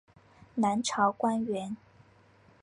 [0.55, 1.77] 南朝官员。